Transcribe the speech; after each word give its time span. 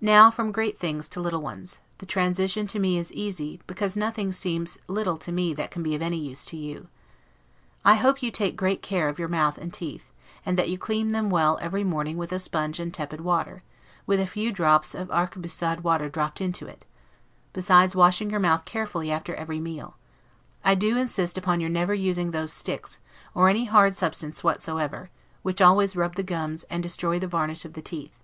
Now 0.00 0.30
from 0.30 0.50
great 0.50 0.78
things 0.78 1.10
to 1.10 1.20
little 1.20 1.42
ones; 1.42 1.80
the 1.98 2.06
transition 2.06 2.64
is 2.64 2.72
to 2.72 2.78
me 2.78 2.98
easy, 2.98 3.60
because 3.66 3.94
nothing 3.94 4.32
seems 4.32 4.78
little 4.88 5.18
to 5.18 5.30
me 5.30 5.52
that 5.52 5.70
can 5.70 5.82
be 5.82 5.94
of 5.94 6.00
any 6.00 6.16
use 6.16 6.46
to 6.46 6.56
you. 6.56 6.88
I 7.84 7.96
hope 7.96 8.22
you 8.22 8.30
take 8.30 8.56
great 8.56 8.80
care 8.80 9.10
of 9.10 9.18
your 9.18 9.28
mouth 9.28 9.58
and 9.58 9.74
teeth, 9.74 10.10
and 10.46 10.58
that 10.58 10.70
you 10.70 10.78
clean 10.78 11.08
them 11.08 11.28
well 11.28 11.58
every 11.60 11.84
morning 11.84 12.16
with 12.16 12.32
a 12.32 12.38
sponge 12.38 12.80
and 12.80 12.94
tepid 12.94 13.20
water, 13.20 13.62
with 14.06 14.20
a 14.20 14.26
few 14.26 14.50
drops 14.52 14.94
of 14.94 15.10
arquebusade 15.10 15.82
water 15.84 16.08
dropped 16.08 16.40
into 16.40 16.66
it; 16.66 16.86
besides 17.52 17.94
washing 17.94 18.30
your 18.30 18.40
mouth 18.40 18.64
carefully 18.64 19.12
after 19.12 19.34
every 19.34 19.60
meal, 19.60 19.96
I 20.64 20.74
do 20.74 20.96
insist 20.96 21.36
upon 21.36 21.60
your 21.60 21.68
never 21.68 21.92
using 21.92 22.30
those 22.30 22.54
sticks, 22.54 23.00
or 23.34 23.50
any 23.50 23.66
hard 23.66 23.94
substance 23.94 24.42
whatsoever, 24.42 25.10
which 25.42 25.60
always 25.60 25.94
rub 25.94 26.12
away 26.12 26.16
the 26.16 26.22
gums, 26.22 26.62
and 26.70 26.82
destroy 26.82 27.18
the 27.18 27.26
varnish 27.26 27.66
of 27.66 27.74
the 27.74 27.82
teeth. 27.82 28.22